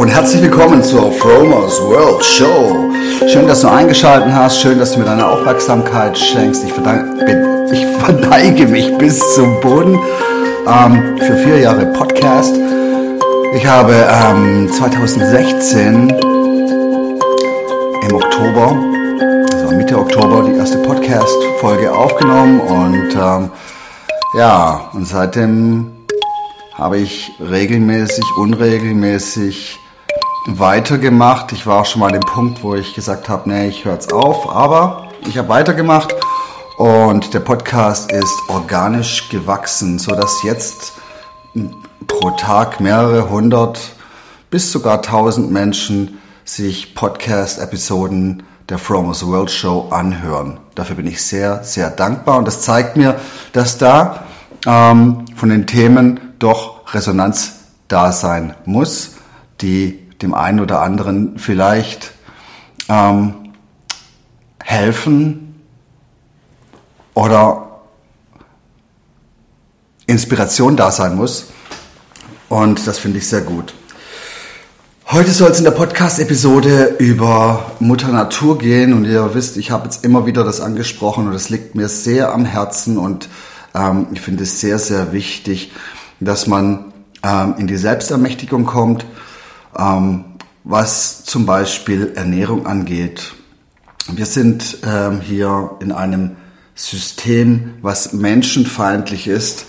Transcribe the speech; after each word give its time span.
und 0.00 0.08
herzlich 0.08 0.40
willkommen 0.40 0.82
zur 0.82 1.12
Fromers 1.12 1.78
World 1.82 2.24
Show. 2.24 2.90
Schön, 3.28 3.46
dass 3.46 3.60
du 3.60 3.68
eingeschaltet 3.68 4.32
hast, 4.32 4.58
schön, 4.58 4.78
dass 4.78 4.92
du 4.92 5.00
mir 5.00 5.04
deine 5.04 5.28
Aufmerksamkeit 5.28 6.16
schenkst. 6.16 6.64
Ich, 6.64 6.70
ich 6.70 7.86
verneige 7.98 8.66
mich 8.66 8.96
bis 8.96 9.34
zum 9.34 9.60
Boden 9.60 9.98
ähm, 10.66 11.18
für 11.18 11.36
vier 11.36 11.58
Jahre 11.58 11.84
Podcast. 11.92 12.56
Ich 13.54 13.66
habe 13.66 13.92
ähm, 13.92 14.70
2016 14.72 16.08
im 18.08 18.14
Oktober, 18.14 18.82
also 19.52 19.76
Mitte 19.76 19.98
Oktober, 19.98 20.48
die 20.48 20.56
erste 20.56 20.78
Podcast-Folge 20.78 21.92
aufgenommen 21.92 22.58
und 22.60 23.14
ähm, 23.14 23.50
ja, 24.34 24.88
und 24.94 25.06
seitdem 25.06 25.92
habe 26.72 26.96
ich 26.96 27.32
regelmäßig, 27.38 28.24
unregelmäßig 28.38 29.79
weitergemacht. 30.46 31.52
Ich 31.52 31.66
war 31.66 31.80
auch 31.80 31.86
schon 31.86 32.00
mal 32.00 32.06
an 32.06 32.14
dem 32.14 32.22
Punkt, 32.22 32.62
wo 32.62 32.74
ich 32.74 32.94
gesagt 32.94 33.28
habe, 33.28 33.48
nee, 33.48 33.68
ich 33.68 33.84
höre 33.84 33.94
jetzt 33.94 34.12
auf, 34.12 34.50
aber 34.50 35.08
ich 35.28 35.36
habe 35.36 35.48
weitergemacht 35.48 36.14
und 36.78 37.34
der 37.34 37.40
Podcast 37.40 38.10
ist 38.10 38.38
organisch 38.48 39.28
gewachsen, 39.28 39.98
so 39.98 40.12
dass 40.12 40.42
jetzt 40.42 40.94
pro 42.06 42.30
Tag 42.30 42.80
mehrere 42.80 43.28
hundert 43.28 43.80
bis 44.50 44.72
sogar 44.72 45.02
tausend 45.02 45.50
Menschen 45.50 46.18
sich 46.44 46.94
Podcast-Episoden 46.94 48.42
der 48.68 48.78
From 48.78 49.08
Us 49.08 49.26
World 49.26 49.50
Show 49.50 49.88
anhören. 49.90 50.58
Dafür 50.74 50.96
bin 50.96 51.06
ich 51.06 51.22
sehr, 51.22 51.62
sehr 51.64 51.90
dankbar 51.90 52.38
und 52.38 52.46
das 52.46 52.62
zeigt 52.62 52.96
mir, 52.96 53.20
dass 53.52 53.78
da 53.78 54.24
ähm, 54.66 55.26
von 55.36 55.50
den 55.50 55.66
Themen 55.66 56.18
doch 56.38 56.94
Resonanz 56.94 57.56
da 57.88 58.12
sein 58.12 58.54
muss, 58.64 59.16
die 59.60 59.99
dem 60.22 60.34
einen 60.34 60.60
oder 60.60 60.82
anderen 60.82 61.38
vielleicht 61.38 62.12
ähm, 62.88 63.34
helfen 64.62 65.62
oder 67.14 67.80
Inspiration 70.06 70.76
da 70.76 70.90
sein 70.90 71.16
muss. 71.16 71.46
Und 72.48 72.86
das 72.86 72.98
finde 72.98 73.18
ich 73.18 73.28
sehr 73.28 73.42
gut. 73.42 73.74
Heute 75.12 75.32
soll 75.32 75.50
es 75.50 75.58
in 75.58 75.64
der 75.64 75.72
Podcast-Episode 75.72 76.96
über 76.98 77.72
Mutter 77.80 78.08
Natur 78.08 78.58
gehen 78.58 78.92
und 78.92 79.04
ihr 79.04 79.34
wisst, 79.34 79.56
ich 79.56 79.72
habe 79.72 79.84
jetzt 79.84 80.04
immer 80.04 80.24
wieder 80.24 80.44
das 80.44 80.60
angesprochen 80.60 81.26
und 81.26 81.34
es 81.34 81.48
liegt 81.48 81.74
mir 81.74 81.88
sehr 81.88 82.32
am 82.32 82.44
Herzen 82.44 82.96
und 82.96 83.28
ähm, 83.74 84.06
ich 84.12 84.20
finde 84.20 84.44
es 84.44 84.60
sehr, 84.60 84.78
sehr 84.78 85.12
wichtig, 85.12 85.72
dass 86.20 86.46
man 86.46 86.92
ähm, 87.24 87.54
in 87.58 87.66
die 87.66 87.76
Selbstermächtigung 87.76 88.66
kommt, 88.66 89.04
ähm, 89.78 90.24
was 90.64 91.24
zum 91.24 91.46
Beispiel 91.46 92.12
Ernährung 92.14 92.66
angeht. 92.66 93.32
Wir 94.12 94.26
sind 94.26 94.78
ähm, 94.86 95.20
hier 95.20 95.72
in 95.80 95.92
einem 95.92 96.32
System, 96.74 97.74
was 97.82 98.12
menschenfeindlich 98.12 99.26
ist 99.26 99.66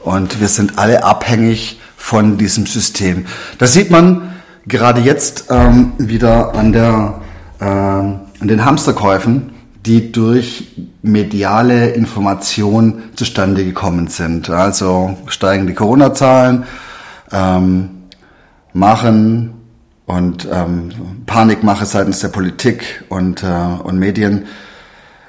und 0.00 0.40
wir 0.40 0.48
sind 0.48 0.78
alle 0.78 1.04
abhängig 1.04 1.80
von 1.96 2.38
diesem 2.38 2.66
System. 2.66 3.26
Das 3.58 3.72
sieht 3.72 3.90
man 3.90 4.34
gerade 4.66 5.00
jetzt 5.00 5.46
ähm, 5.50 5.92
wieder 5.98 6.54
an, 6.54 6.72
der, 6.72 7.20
äh, 7.60 7.64
an 7.64 8.28
den 8.40 8.64
Hamsterkäufen 8.64 9.54
die 9.84 10.12
durch 10.12 10.68
mediale 11.02 11.90
Information 11.90 13.02
zustande 13.16 13.64
gekommen 13.64 14.08
sind. 14.08 14.48
Also 14.48 15.18
steigen 15.26 15.66
die 15.66 15.74
Corona-Zahlen, 15.74 16.64
ähm, 17.30 17.90
machen 18.74 19.54
und 20.04 20.46
ähm, 20.52 20.90
Panikmache 21.24 21.86
seitens 21.86 22.20
der 22.20 22.28
Politik 22.28 23.04
und, 23.08 23.42
äh, 23.42 23.82
und 23.82 23.98
Medien 23.98 24.44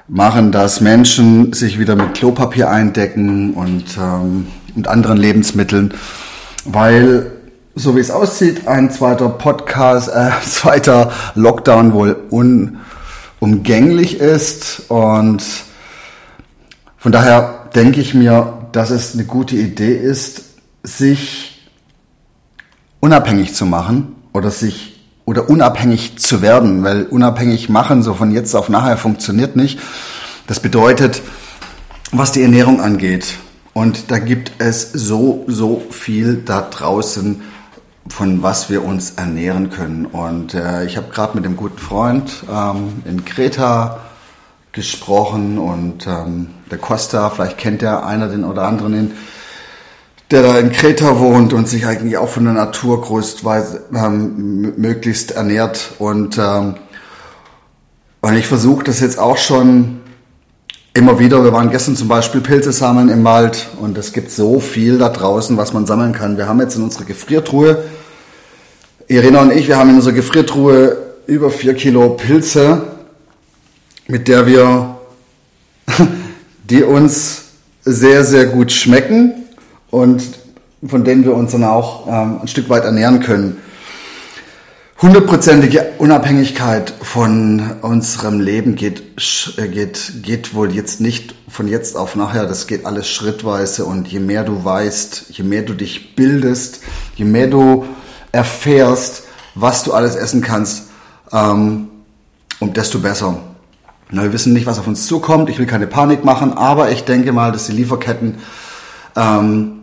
machen, 0.08 0.52
dass 0.52 0.82
Menschen 0.82 1.54
sich 1.54 1.80
wieder 1.80 1.96
mit 1.96 2.16
Klopapier 2.16 2.70
eindecken 2.70 3.54
und, 3.54 3.98
ähm, 3.98 4.48
und 4.76 4.88
anderen 4.88 5.18
Lebensmitteln, 5.18 5.94
weil 6.66 7.32
so 7.76 7.96
wie 7.96 8.00
es 8.00 8.12
aussieht, 8.12 8.68
ein 8.68 8.92
zweiter 8.92 9.30
Podcast, 9.30 10.10
äh, 10.10 10.32
zweiter 10.44 11.12
Lockdown 11.36 11.94
wohl 11.94 12.18
un 12.30 12.78
umgänglich 13.40 14.20
ist. 14.20 14.84
Und 14.88 15.44
von 16.98 17.12
daher 17.12 17.70
denke 17.76 18.02
ich 18.02 18.14
mir, 18.14 18.68
dass 18.72 18.90
es 18.90 19.14
eine 19.14 19.26
gute 19.26 19.56
Idee 19.56 19.96
ist, 19.96 20.44
sich 20.84 21.55
unabhängig 23.06 23.54
zu 23.54 23.68
machen 23.68 24.16
oder 24.34 24.50
sich 24.50 25.00
oder 25.26 25.48
unabhängig 25.48 26.18
zu 26.18 26.42
werden, 26.42 26.84
weil 26.84 27.04
unabhängig 27.04 27.70
machen 27.70 28.02
so 28.02 28.16
von 28.16 28.32
jetzt 28.32 28.56
auf 28.56 28.68
nachher 28.68 28.98
funktioniert 28.98 29.56
nicht. 29.56 29.80
Das 30.48 30.60
bedeutet, 30.60 31.22
was 32.12 32.32
die 32.32 32.42
Ernährung 32.42 32.82
angeht. 32.82 33.38
Und 33.74 34.10
da 34.10 34.18
gibt 34.18 34.54
es 34.58 34.92
so, 34.92 35.46
so 35.48 35.84
viel 35.92 36.42
da 36.46 36.62
draußen, 36.62 37.42
von 38.08 38.42
was 38.42 38.72
wir 38.72 38.84
uns 38.84 39.12
ernähren 39.12 39.70
können. 39.70 40.08
Und 40.08 40.56
äh, 40.56 40.86
ich 40.86 40.98
habe 40.98 41.12
gerade 41.12 41.36
mit 41.36 41.46
einem 41.46 41.58
guten 41.58 41.78
Freund 41.78 42.32
ähm, 42.52 43.04
in 43.06 43.24
Kreta 43.24 44.00
gesprochen 44.72 45.60
und 45.60 46.08
ähm, 46.08 46.48
der 46.72 46.80
Costa, 46.80 47.30
vielleicht 47.30 47.60
kennt 47.60 47.84
der 47.84 48.04
einer 48.06 48.30
den 48.30 48.44
oder 48.44 48.64
anderen, 48.64 48.94
den, 48.94 49.12
der 50.32 50.42
da 50.42 50.58
in 50.58 50.72
Kreta 50.72 51.20
wohnt 51.20 51.54
und 51.54 51.68
sich 51.68 51.86
eigentlich 51.86 52.18
auch 52.18 52.30
von 52.30 52.46
der 52.46 52.54
Natur 52.54 53.02
größtweise 53.02 53.84
ähm, 53.96 54.74
möglichst 54.78 55.32
ernährt. 55.32 55.94
Und, 56.00 56.38
ähm, 56.38 56.76
und 58.22 58.36
ich 58.36 58.48
versuche 58.48 58.84
das 58.84 59.00
jetzt 59.00 59.20
auch 59.20 59.38
schon 59.38 60.00
immer 60.96 61.20
wieder. 61.20 61.44
Wir 61.44 61.54
waren 61.54 61.70
gestern 61.70 61.96
zum 61.96 62.08
Beispiel 62.08 62.42
Pilze 62.42 62.72
sammeln 62.72 63.10
im 63.10 63.24
Wald 63.24 63.68
und 63.80 63.98
es 63.98 64.14
gibt 64.14 64.32
so 64.32 64.60
viel 64.60 64.98
da 64.98 65.10
draußen, 65.10 65.58
was 65.58 65.74
man 65.74 65.86
sammeln 65.86 66.14
kann. 66.14 66.38
Wir 66.38 66.48
haben 66.48 66.60
jetzt 66.60 66.76
in 66.76 66.84
unserer 66.84 67.06
Gefriertruhe, 67.06 67.84
Irina 69.08 69.42
und 69.42 69.52
ich, 69.52 69.68
wir 69.68 69.78
haben 69.78 69.92
in 69.92 69.98
unserer 69.98 70.14
Gefriertruhe 70.14 70.98
über 71.28 71.52
vier 71.52 71.76
Kilo 71.76 72.12
Pilze, 72.12 72.82
mit 74.08 74.28
der 74.28 74.48
wir, 74.48 74.98
die 76.64 76.82
uns 76.82 77.44
sehr, 77.84 78.24
sehr 78.24 78.48
gut 78.48 78.72
schmecken 78.72 79.45
und 79.96 80.24
von 80.86 81.06
denen 81.06 81.24
wir 81.24 81.34
uns 81.34 81.54
dann 81.54 81.64
auch 81.64 82.06
ähm, 82.08 82.40
ein 82.42 82.48
Stück 82.50 82.70
weit 82.70 82.84
ernähren 82.84 83.22
können. 83.22 83.58
Hundertprozentige 85.02 85.94
Unabhängigkeit 86.00 86.94
von 87.02 87.78
unserem 87.82 88.42
Leben 88.42 88.76
geht, 88.76 89.04
äh, 89.58 89.70
geht, 89.70 90.22
geht 90.22 90.54
wohl 90.54 90.74
jetzt 90.74 91.00
nicht 91.00 91.34
von 91.48 91.70
jetzt 91.70 91.96
auf 91.96 92.18
nachher, 92.18 92.46
das 92.46 92.68
geht 92.68 92.86
alles 92.86 93.08
schrittweise 93.08 93.86
und 93.86 94.10
je 94.10 94.20
mehr 94.20 94.44
du 94.44 94.66
weißt, 94.66 95.28
je 95.30 95.46
mehr 95.46 95.62
du 95.62 95.74
dich 95.74 96.16
bildest, 96.16 96.82
je 97.16 97.26
mehr 97.26 97.48
du 97.48 97.86
erfährst, 98.34 99.24
was 99.54 99.84
du 99.84 99.94
alles 99.94 100.16
essen 100.16 100.42
kannst, 100.42 100.90
ähm, 101.32 101.88
um 102.60 102.74
desto 102.74 103.00
besser. 103.00 103.38
Na, 104.12 104.24
wir 104.24 104.34
wissen 104.34 104.52
nicht, 104.52 104.66
was 104.66 104.78
auf 104.78 104.88
uns 104.88 105.08
zukommt, 105.08 105.50
ich 105.50 105.58
will 105.58 105.66
keine 105.66 105.88
Panik 105.88 106.26
machen, 106.26 106.52
aber 106.52 106.92
ich 106.92 107.06
denke 107.06 107.32
mal, 107.32 107.54
dass 107.54 107.68
die 107.68 107.72
Lieferketten 107.72 108.40
ähm, 109.16 109.75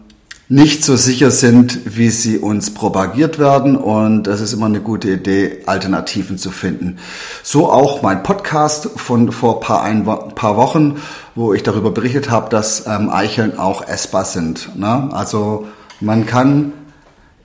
nicht 0.53 0.85
so 0.85 0.97
sicher 0.97 1.31
sind, 1.31 1.97
wie 1.97 2.11
sie 2.11 2.37
uns 2.37 2.75
propagiert 2.75 3.39
werden. 3.39 3.75
Und 3.75 4.27
es 4.27 4.43
ist 4.43 4.53
immer 4.53 4.67
eine 4.67 4.83
gute 4.83 5.09
Idee, 5.09 5.61
Alternativen 5.65 6.37
zu 6.37 6.51
finden. 6.51 6.99
So 7.43 7.73
auch 7.73 8.03
mein 8.03 8.23
Podcast 8.23 8.91
von 8.97 9.33
vor 9.33 9.61
paar, 9.61 9.83
ein, 9.83 10.05
paar 10.05 10.59
Wochen, 10.59 11.01
wo 11.35 11.55
ich 11.55 11.63
darüber 11.63 11.91
berichtet 11.91 12.31
habe, 12.31 12.51
dass 12.51 12.87
ähm, 12.87 13.09
Eicheln 13.09 13.59
auch 13.59 13.89
essbar 13.89 14.27
sind. 14.27 14.77
Ne? 14.77 15.09
Also 15.13 15.69
man 16.01 16.27
kann 16.27 16.75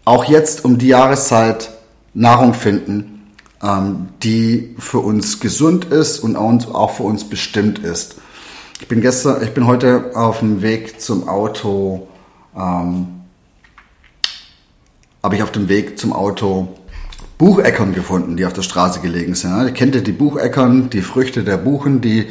auch 0.04 0.26
jetzt 0.26 0.66
um 0.66 0.78
die 0.78 0.90
Jahreszeit 0.90 1.72
Nahrung 2.14 2.54
finden, 2.54 3.32
ähm, 3.64 4.10
die 4.22 4.76
für 4.80 5.00
uns 5.00 5.40
gesund 5.40 5.86
ist 5.86 6.20
und 6.20 6.36
auch 6.36 6.92
für 6.92 7.04
uns 7.04 7.24
bestimmt 7.24 7.80
ist. 7.80 8.16
Ich 8.82 8.90
bin 8.90 9.00
gestern, 9.00 9.42
ich 9.44 9.54
bin 9.54 9.66
heute 9.66 10.12
auf 10.14 10.40
dem 10.40 10.62
Weg 10.62 11.00
zum 11.00 11.30
Auto 11.30 12.07
ähm, 12.58 13.08
habe 15.24 15.36
ich 15.36 15.44
auf 15.44 15.52
dem 15.52 15.70
Weg 15.70 16.00
zum 16.00 16.14
Auto 16.14 16.78
Bucheckern 17.38 17.94
gefunden, 17.94 18.38
die 18.38 18.46
auf 18.46 18.54
der 18.54 18.64
Straße 18.64 19.00
gelegen 19.00 19.36
sind. 19.36 19.52
Ihr 19.66 19.72
kennt 19.72 19.94
ja 19.94 20.02
die 20.02 20.12
Bucheckern, 20.12 20.90
die 20.90 21.02
Früchte 21.02 21.44
der 21.44 21.58
Buchen, 21.58 22.02
die 22.02 22.28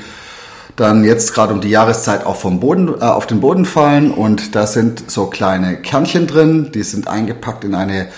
dann 0.75 1.05
jetzt 1.05 1.33
gerade 1.33 1.55
um 1.55 1.61
die 1.61 1.71
Jahreszeit 1.71 2.27
auch 2.27 2.37
vom 2.37 2.61
Boden, 2.61 2.89
äh, 2.89 3.05
auf 3.05 3.27
den 3.27 3.41
Boden 3.41 3.65
fallen 3.65 4.11
und 4.11 4.55
da 4.55 4.67
sind 4.67 5.11
so 5.11 5.27
kleine 5.27 5.77
Kernchen 5.77 6.27
drin, 6.27 6.71
die 6.75 6.83
sind 6.83 7.09
eingepackt 7.09 7.65
in 7.65 7.75
eine 7.75 8.09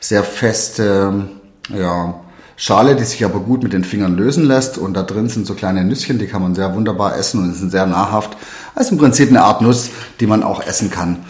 sehr 0.00 0.22
feste 0.22 1.28
ja, 1.70 2.14
Schale, 2.56 2.94
die 2.94 3.04
sich 3.04 3.24
aber 3.24 3.40
gut 3.40 3.64
mit 3.64 3.72
den 3.72 3.82
Fingern 3.82 4.16
lösen 4.16 4.44
lässt 4.44 4.78
und 4.78 4.94
da 4.94 5.02
drin 5.02 5.28
sind 5.28 5.46
so 5.46 5.54
kleine 5.54 5.82
Nüsschen, 5.82 6.18
die 6.18 6.26
kann 6.26 6.42
man 6.42 6.54
sehr 6.54 6.74
wunderbar 6.74 7.16
essen 7.16 7.42
und 7.42 7.54
sind 7.54 7.70
sehr 7.70 7.86
nahrhaft. 7.86 8.36
Also 8.76 8.92
im 8.92 8.98
Prinzip 8.98 9.30
eine 9.30 9.42
Art 9.42 9.60
Nuss, 9.60 9.90
die 10.20 10.26
man 10.26 10.44
auch 10.44 10.64
essen 10.64 10.90
kann. 10.90 11.24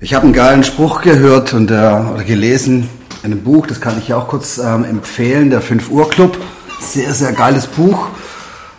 Ich 0.00 0.14
habe 0.14 0.26
einen 0.26 0.32
geilen 0.32 0.62
Spruch 0.62 1.02
gehört 1.02 1.54
und 1.54 1.72
äh, 1.72 1.74
oder 1.74 2.22
gelesen, 2.22 2.88
einem 3.24 3.42
Buch, 3.42 3.66
das 3.66 3.80
kann 3.80 3.98
ich 3.98 4.06
ja 4.06 4.16
auch 4.16 4.28
kurz 4.28 4.58
ähm, 4.58 4.84
empfehlen, 4.84 5.50
der 5.50 5.60
5 5.60 5.90
Uhr 5.90 6.08
Club. 6.08 6.38
Sehr, 6.80 7.12
sehr 7.14 7.32
geiles 7.32 7.66
Buch 7.66 8.06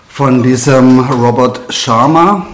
von 0.08 0.44
diesem 0.44 1.02
Robert 1.02 1.74
Sharma. 1.74 2.48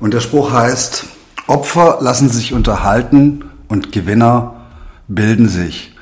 Und 0.00 0.12
der 0.12 0.18
Spruch 0.18 0.50
heißt, 0.50 1.04
Opfer 1.46 1.98
lassen 2.00 2.28
sich 2.28 2.52
unterhalten 2.52 3.44
und 3.68 3.92
Gewinner 3.92 4.54
bilden 5.06 5.48
sich. 5.48 5.94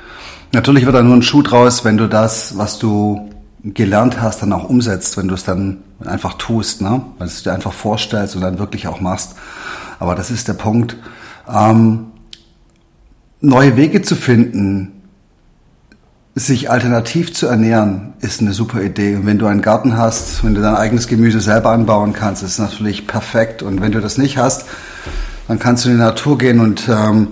Natürlich 0.53 0.87
wird 0.87 0.95
da 0.95 1.03
nur 1.03 1.15
ein 1.15 1.23
Schuh 1.23 1.43
draus, 1.43 1.85
wenn 1.85 1.99
du 1.99 2.09
das, 2.09 2.57
was 2.57 2.79
du 2.79 3.29
gelernt 3.63 4.19
hast, 4.23 4.41
dann 4.41 4.55
auch 4.55 4.65
umsetzt, 4.65 5.19
wenn 5.19 5.29
du 5.29 5.35
es 5.35 5.45
dann 5.45 5.83
einfach 6.03 6.39
tust, 6.39 6.81
ne? 6.81 7.03
weil 7.19 7.27
du 7.27 7.35
es 7.35 7.43
dir 7.43 7.53
einfach 7.53 7.75
vorstellst 7.75 8.35
und 8.35 8.41
dann 8.41 8.59
wirklich 8.59 8.89
auch 8.89 9.03
machst. 9.03 9.35
Aber 9.99 10.15
das 10.15 10.31
ist 10.31 10.49
der 10.49 10.55
Punkt. 10.55 10.97
Ähm, 11.49 12.07
neue 13.41 13.77
Wege 13.77 14.03
zu 14.03 14.17
finden, 14.17 14.99
sich 16.35 16.71
alternativ 16.71 17.35
zu 17.35 17.47
ernähren, 17.47 18.13
ist 18.21 18.41
eine 18.41 18.53
super 18.53 18.83
Idee. 18.83 19.17
Und 19.17 19.27
wenn 19.27 19.39
du 19.39 19.47
einen 19.47 19.63
Garten 19.63 19.97
hast, 19.97 20.45
wenn 20.45 20.55
du 20.55 20.61
dein 20.61 20.77
eigenes 20.77 21.09
Gemüse 21.09 21.41
selber 21.41 21.71
anbauen 21.71 22.13
kannst, 22.13 22.43
ist 22.43 22.59
natürlich 22.59 23.07
perfekt. 23.07 23.63
Und 23.63 23.81
wenn 23.81 23.93
du 23.93 24.01
das 24.01 24.19
nicht 24.19 24.39
hast, 24.39 24.67
dann 25.49 25.59
kannst 25.59 25.85
du 25.85 25.89
in 25.89 25.97
die 25.97 26.03
Natur 26.03 26.39
gehen 26.39 26.61
und 26.61 26.89
ähm, 26.89 27.29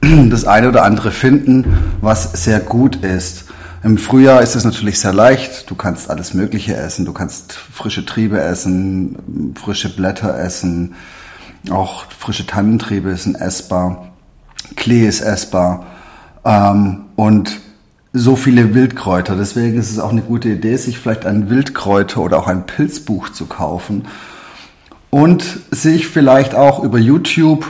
das 0.30 0.44
eine 0.44 0.68
oder 0.68 0.84
andere 0.84 1.10
finden, 1.10 1.64
was 2.00 2.44
sehr 2.44 2.60
gut 2.60 2.96
ist. 2.96 3.46
Im 3.82 3.98
Frühjahr 3.98 4.40
ist 4.40 4.54
es 4.54 4.64
natürlich 4.64 4.98
sehr 4.98 5.12
leicht. 5.12 5.70
Du 5.70 5.74
kannst 5.74 6.08
alles 6.08 6.32
Mögliche 6.32 6.74
essen. 6.74 7.04
Du 7.04 7.12
kannst 7.12 7.52
frische 7.52 8.06
Triebe 8.06 8.40
essen, 8.40 9.54
frische 9.62 9.94
Blätter 9.94 10.38
essen, 10.38 10.94
auch 11.70 12.04
frische 12.10 12.46
Tannentriebe 12.46 13.16
sind 13.16 13.36
essbar, 13.36 14.10
Klee 14.76 15.06
ist 15.06 15.20
essbar. 15.20 15.86
Ähm, 16.44 17.06
und 17.16 17.60
so 18.12 18.36
viele 18.36 18.74
Wildkräuter. 18.74 19.34
Deswegen 19.34 19.76
ist 19.76 19.90
es 19.90 19.98
auch 19.98 20.10
eine 20.10 20.22
gute 20.22 20.50
Idee, 20.50 20.76
sich 20.76 20.98
vielleicht 20.98 21.26
ein 21.26 21.50
Wildkräuter 21.50 22.20
oder 22.20 22.38
auch 22.38 22.46
ein 22.46 22.64
Pilzbuch 22.64 23.30
zu 23.30 23.46
kaufen. 23.46 24.06
Und 25.10 25.44
sich 25.70 26.06
vielleicht 26.06 26.54
auch 26.54 26.82
über 26.82 26.98
YouTube 26.98 27.66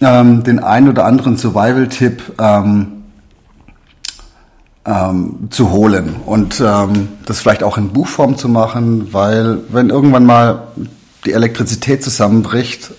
ähm, 0.00 0.42
den 0.44 0.58
ein 0.60 0.88
oder 0.88 1.04
anderen 1.04 1.36
Survival-Tipp 1.36 2.34
ähm, 2.40 2.98
ähm, 4.84 5.48
zu 5.50 5.70
holen 5.70 6.16
und 6.24 6.60
ähm, 6.64 7.08
das 7.26 7.40
vielleicht 7.40 7.62
auch 7.62 7.78
in 7.78 7.90
Buchform 7.90 8.36
zu 8.36 8.48
machen, 8.48 9.12
weil 9.12 9.58
wenn 9.70 9.90
irgendwann 9.90 10.24
mal 10.24 10.68
die 11.26 11.32
Elektrizität 11.32 12.02
zusammenbricht, 12.02 12.92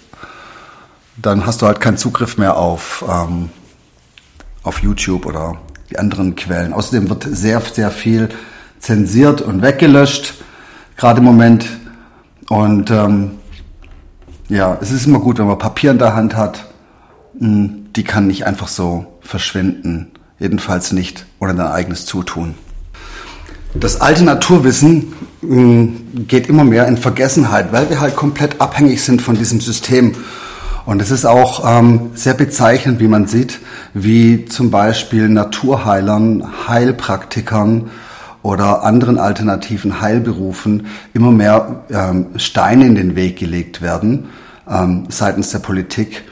dann 1.22 1.46
hast 1.46 1.62
du 1.62 1.66
halt 1.66 1.80
keinen 1.80 1.98
Zugriff 1.98 2.38
mehr 2.38 2.58
auf, 2.58 3.04
ähm, 3.10 3.50
auf 4.64 4.82
YouTube 4.82 5.26
oder 5.26 5.58
die 5.90 6.00
anderen 6.00 6.36
Quellen. 6.36 6.74
Außerdem 6.74 7.10
wird 7.10 7.28
sehr, 7.30 7.62
sehr 7.62 7.92
viel 7.92 8.30
zensiert 8.80 9.42
und 9.42 9.62
weggelöscht, 9.62 10.36
gerade 10.96 11.20
im 11.20 11.26
Moment. 11.26 11.66
Und 12.48 12.92
ähm, 12.92 13.32
ja, 14.48 14.78
es 14.82 14.92
ist 14.92 15.06
immer 15.06 15.20
gut, 15.20 15.40
wenn 15.40 15.48
man 15.48 15.58
Papier 15.58 15.92
in 15.92 16.00
der 16.00 16.16
Hand 16.16 16.36
hat. 16.36 16.66
Hm, 17.38 17.88
die 17.96 18.04
kann 18.04 18.28
nicht 18.28 18.46
einfach 18.46 18.68
so 18.68 19.20
verschwinden. 19.22 20.12
Jedenfalls 20.40 20.94
nicht 20.94 21.26
ohne 21.40 21.54
dein 21.56 21.68
eigenes 21.68 22.06
Zutun. 22.06 22.56
Das 23.74 24.02
alte 24.02 24.24
Naturwissen 24.24 25.14
hm, 25.42 26.28
geht 26.28 26.48
immer 26.48 26.64
mehr 26.64 26.88
in 26.88 26.98
Vergessenheit, 26.98 27.72
weil 27.72 27.90
wir 27.90 28.00
halt 28.00 28.16
komplett 28.16 28.62
abhängig 28.62 29.04
sind 29.04 29.22
von 29.22 29.38
diesem 29.38 29.60
System. 29.60 30.16
Und 30.90 31.04
es 31.04 31.12
ist 31.12 31.24
auch 31.24 31.64
ähm, 31.64 32.10
sehr 32.16 32.34
bezeichnend, 32.34 33.00
wie 33.00 33.08
man 33.08 33.28
sieht, 33.28 33.60
wie 33.94 34.46
zum 34.46 34.72
Beispiel 34.72 35.30
Naturheilern, 35.30 36.68
Heilpraktikern 36.68 37.92
oder 38.42 38.84
anderen 38.84 39.20
alternativen 39.20 40.02
Heilberufen 40.02 40.88
immer 41.14 41.30
mehr 41.30 41.84
ähm, 41.92 42.30
Steine 42.38 42.88
in 42.88 42.96
den 42.96 43.16
Weg 43.16 43.38
gelegt 43.38 43.84
werden 43.84 44.30
ähm, 44.68 45.06
seitens 45.10 45.52
der 45.52 45.60
Politik, 45.60 46.24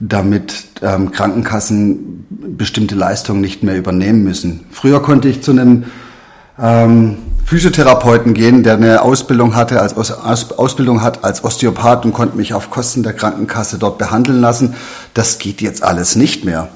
damit 0.00 0.54
ähm, 0.80 1.12
Krankenkassen 1.12 2.24
bestimmte 2.56 2.94
Leistungen 2.94 3.42
nicht 3.42 3.62
mehr 3.62 3.76
übernehmen 3.76 4.24
müssen. 4.24 4.64
Früher 4.70 5.02
konnte 5.02 5.28
ich 5.28 5.42
zu 5.42 5.50
einem 5.50 5.84
ähm, 6.58 7.18
Physiotherapeuten 7.48 8.34
gehen, 8.34 8.62
der 8.62 8.74
eine 8.74 9.00
Ausbildung 9.00 9.56
hatte 9.56 9.80
als 9.80 9.94
Ausbildung 9.96 11.00
hat 11.00 11.24
als 11.24 11.42
Osteopath 11.42 12.04
und 12.04 12.12
konnte 12.12 12.36
mich 12.36 12.52
auf 12.52 12.68
Kosten 12.68 13.02
der 13.02 13.14
Krankenkasse 13.14 13.78
dort 13.78 13.96
behandeln 13.96 14.42
lassen. 14.42 14.74
Das 15.14 15.38
geht 15.38 15.62
jetzt 15.62 15.82
alles 15.82 16.14
nicht 16.14 16.44
mehr. 16.44 16.68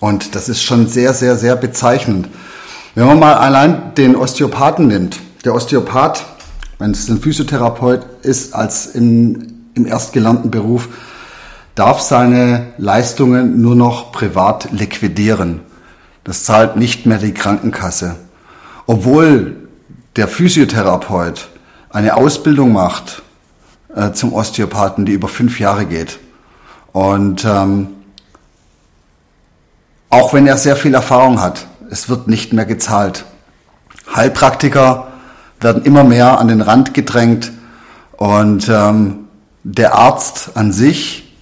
Und 0.00 0.34
das 0.34 0.48
ist 0.48 0.60
schon 0.60 0.88
sehr, 0.88 1.14
sehr, 1.14 1.36
sehr 1.36 1.54
bezeichnend. 1.54 2.28
Wenn 2.96 3.06
man 3.06 3.20
mal 3.20 3.34
allein 3.34 3.94
den 3.94 4.16
Osteopathen 4.16 4.88
nimmt, 4.88 5.20
der 5.44 5.54
Osteopath, 5.54 6.26
wenn 6.80 6.90
es 6.90 7.08
ein 7.08 7.20
Physiotherapeut 7.20 8.04
ist, 8.22 8.56
als 8.56 8.86
im, 8.86 9.68
im 9.74 9.86
erstgelernten 9.86 10.50
Beruf, 10.50 10.88
darf 11.76 12.00
seine 12.00 12.72
Leistungen 12.76 13.62
nur 13.62 13.76
noch 13.76 14.10
privat 14.10 14.72
liquidieren. 14.72 15.60
Das 16.24 16.42
zahlt 16.42 16.74
nicht 16.74 17.06
mehr 17.06 17.18
die 17.18 17.34
Krankenkasse. 17.34 18.16
Obwohl 18.88 19.67
der 20.18 20.26
Physiotherapeut 20.26 21.48
eine 21.90 22.16
Ausbildung 22.16 22.72
macht 22.72 23.22
äh, 23.94 24.10
zum 24.10 24.32
Osteopathen, 24.32 25.06
die 25.06 25.12
über 25.12 25.28
fünf 25.28 25.60
Jahre 25.60 25.86
geht. 25.86 26.18
Und 26.92 27.44
ähm, 27.44 27.86
auch 30.10 30.34
wenn 30.34 30.48
er 30.48 30.56
sehr 30.56 30.74
viel 30.74 30.92
Erfahrung 30.94 31.40
hat, 31.40 31.68
es 31.88 32.08
wird 32.08 32.26
nicht 32.26 32.52
mehr 32.52 32.64
gezahlt. 32.64 33.26
Heilpraktiker 34.12 35.06
werden 35.60 35.84
immer 35.84 36.02
mehr 36.02 36.40
an 36.40 36.48
den 36.48 36.62
Rand 36.62 36.94
gedrängt 36.94 37.52
und 38.16 38.68
ähm, 38.68 39.28
der 39.62 39.94
Arzt 39.94 40.50
an 40.56 40.72
sich, 40.72 41.32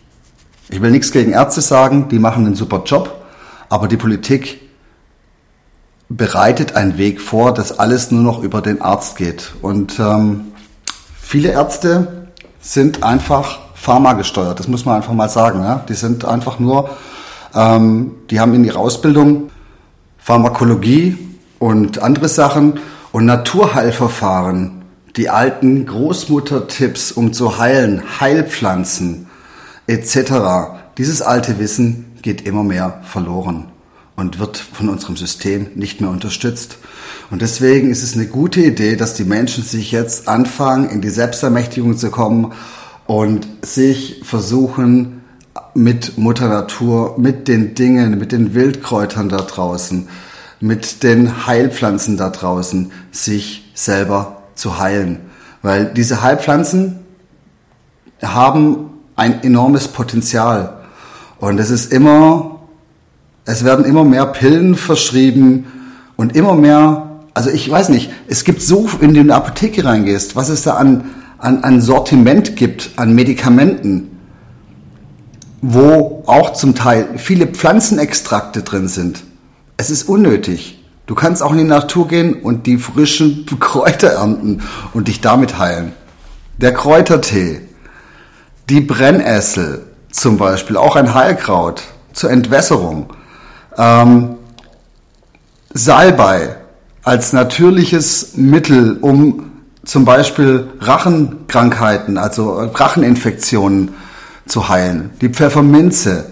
ich 0.68 0.82
will 0.82 0.90
nichts 0.90 1.12
gegen 1.12 1.32
Ärzte 1.32 1.62
sagen, 1.62 2.10
die 2.10 2.18
machen 2.18 2.44
einen 2.44 2.54
super 2.54 2.82
Job, 2.84 3.24
aber 3.70 3.88
die 3.88 3.96
Politik 3.96 4.65
bereitet 6.08 6.76
einen 6.76 6.98
Weg 6.98 7.20
vor, 7.20 7.52
dass 7.52 7.78
alles 7.78 8.10
nur 8.10 8.22
noch 8.22 8.42
über 8.42 8.62
den 8.62 8.80
Arzt 8.80 9.16
geht. 9.16 9.52
Und 9.62 9.98
ähm, 9.98 10.52
viele 11.20 11.50
Ärzte 11.50 12.28
sind 12.60 13.02
einfach 13.02 13.58
pharmagesteuert, 13.74 14.58
das 14.58 14.68
muss 14.68 14.84
man 14.84 14.96
einfach 14.96 15.12
mal 15.12 15.28
sagen. 15.28 15.62
Ja? 15.62 15.84
Die 15.88 15.94
sind 15.94 16.24
einfach 16.24 16.58
nur, 16.58 16.90
ähm, 17.54 18.12
die 18.30 18.40
haben 18.40 18.54
in 18.54 18.64
ihrer 18.64 18.78
Ausbildung 18.78 19.50
Pharmakologie 20.18 21.18
und 21.58 22.02
andere 22.02 22.28
Sachen 22.28 22.80
und 23.12 23.26
Naturheilverfahren, 23.26 24.82
die 25.16 25.30
alten 25.30 25.86
Großmuttertipps, 25.86 27.12
um 27.12 27.32
zu 27.32 27.58
heilen, 27.58 28.02
Heilpflanzen 28.20 29.28
etc. 29.86 30.32
Dieses 30.98 31.22
alte 31.22 31.58
Wissen 31.58 32.16
geht 32.22 32.42
immer 32.42 32.64
mehr 32.64 33.00
verloren 33.04 33.66
und 34.16 34.38
wird 34.38 34.56
von 34.56 34.88
unserem 34.88 35.16
System 35.16 35.68
nicht 35.74 36.00
mehr 36.00 36.10
unterstützt. 36.10 36.78
Und 37.30 37.42
deswegen 37.42 37.90
ist 37.90 38.02
es 38.02 38.14
eine 38.14 38.26
gute 38.26 38.60
Idee, 38.60 38.96
dass 38.96 39.14
die 39.14 39.24
Menschen 39.24 39.62
sich 39.62 39.92
jetzt 39.92 40.26
anfangen, 40.26 40.88
in 40.88 41.00
die 41.00 41.10
Selbstermächtigung 41.10 41.96
zu 41.98 42.10
kommen 42.10 42.52
und 43.06 43.46
sich 43.62 44.22
versuchen, 44.24 45.22
mit 45.74 46.16
Mutter 46.16 46.48
Natur, 46.48 47.16
mit 47.18 47.48
den 47.48 47.74
Dingen, 47.74 48.18
mit 48.18 48.32
den 48.32 48.54
Wildkräutern 48.54 49.28
da 49.28 49.38
draußen, 49.38 50.08
mit 50.60 51.02
den 51.02 51.46
Heilpflanzen 51.46 52.16
da 52.16 52.30
draußen, 52.30 52.92
sich 53.12 53.70
selber 53.74 54.42
zu 54.54 54.78
heilen. 54.78 55.20
Weil 55.62 55.92
diese 55.92 56.22
Heilpflanzen 56.22 57.00
haben 58.22 58.90
ein 59.16 59.42
enormes 59.42 59.88
Potenzial. 59.88 60.78
Und 61.38 61.58
es 61.58 61.70
ist 61.70 61.92
immer 61.92 62.55
es 63.46 63.64
werden 63.64 63.84
immer 63.84 64.04
mehr 64.04 64.26
Pillen 64.26 64.74
verschrieben 64.74 65.66
und 66.16 66.36
immer 66.36 66.54
mehr, 66.54 67.20
also 67.32 67.48
ich 67.48 67.70
weiß 67.70 67.88
nicht, 67.90 68.10
es 68.26 68.44
gibt 68.44 68.60
so, 68.60 68.88
wenn 69.00 69.14
du 69.14 69.20
in 69.20 69.28
die 69.28 69.32
Apotheke 69.32 69.84
reingehst, 69.84 70.36
was 70.36 70.48
es 70.48 70.62
da 70.62 70.74
an, 70.74 71.04
an, 71.38 71.62
an 71.62 71.80
Sortiment 71.80 72.56
gibt, 72.56 72.90
an 72.96 73.14
Medikamenten, 73.14 74.10
wo 75.62 76.24
auch 76.26 76.52
zum 76.54 76.74
Teil 76.74 77.08
viele 77.16 77.46
Pflanzenextrakte 77.46 78.62
drin 78.62 78.88
sind. 78.88 79.22
Es 79.76 79.90
ist 79.90 80.08
unnötig. 80.08 80.82
Du 81.06 81.14
kannst 81.14 81.40
auch 81.40 81.52
in 81.52 81.58
die 81.58 81.64
Natur 81.64 82.08
gehen 82.08 82.34
und 82.34 82.66
die 82.66 82.78
frischen 82.78 83.46
Kräuter 83.60 84.08
ernten 84.08 84.62
und 84.92 85.06
dich 85.06 85.20
damit 85.20 85.58
heilen. 85.58 85.92
Der 86.58 86.74
Kräutertee, 86.74 87.60
die 88.68 88.80
Brennessel 88.80 89.84
zum 90.10 90.36
Beispiel, 90.36 90.76
auch 90.76 90.96
ein 90.96 91.14
Heilkraut 91.14 91.82
zur 92.12 92.30
Entwässerung. 92.30 93.10
Ähm, 93.76 94.36
Salbei 95.72 96.56
als 97.02 97.32
natürliches 97.32 98.36
Mittel, 98.36 98.98
um 99.00 99.50
zum 99.84 100.04
Beispiel 100.04 100.68
Rachenkrankheiten, 100.80 102.18
also 102.18 102.54
Racheninfektionen 102.54 103.90
zu 104.46 104.68
heilen. 104.68 105.10
Die 105.20 105.28
Pfefferminze 105.28 106.26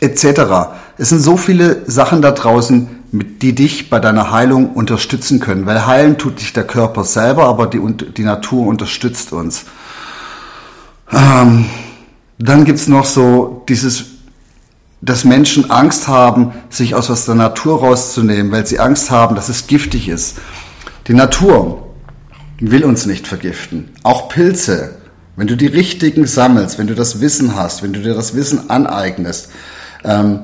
etc. 0.00 0.74
Es 0.96 1.10
sind 1.10 1.20
so 1.20 1.36
viele 1.36 1.82
Sachen 1.86 2.22
da 2.22 2.32
draußen, 2.32 2.88
die 3.12 3.54
dich 3.54 3.90
bei 3.90 4.00
deiner 4.00 4.32
Heilung 4.32 4.72
unterstützen 4.72 5.40
können. 5.40 5.66
Weil 5.66 5.86
heilen 5.86 6.18
tut 6.18 6.40
dich 6.40 6.52
der 6.52 6.64
Körper 6.64 7.04
selber, 7.04 7.44
aber 7.46 7.66
die, 7.66 7.80
die 8.16 8.24
Natur 8.24 8.66
unterstützt 8.66 9.32
uns. 9.32 9.64
Ähm, 11.12 11.66
dann 12.38 12.64
gibt's 12.64 12.86
noch 12.86 13.04
so 13.04 13.64
dieses, 13.68 14.04
dass 15.00 15.24
Menschen 15.24 15.70
Angst 15.70 16.08
haben, 16.08 16.52
sich 16.70 16.94
aus 16.94 17.08
was 17.08 17.24
der 17.24 17.36
Natur 17.36 17.80
rauszunehmen, 17.80 18.50
weil 18.50 18.66
sie 18.66 18.80
Angst 18.80 19.10
haben, 19.10 19.36
dass 19.36 19.48
es 19.48 19.66
giftig 19.66 20.08
ist. 20.08 20.38
Die 21.06 21.14
Natur 21.14 21.86
will 22.60 22.84
uns 22.84 23.06
nicht 23.06 23.26
vergiften. 23.26 23.90
Auch 24.02 24.28
Pilze, 24.28 24.96
wenn 25.36 25.46
du 25.46 25.56
die 25.56 25.66
richtigen 25.66 26.26
sammelst, 26.26 26.78
wenn 26.78 26.88
du 26.88 26.94
das 26.94 27.20
Wissen 27.20 27.54
hast, 27.54 27.82
wenn 27.82 27.92
du 27.92 28.00
dir 28.00 28.14
das 28.14 28.34
Wissen 28.34 28.70
aneignest, 28.70 29.50
ähm, 30.04 30.40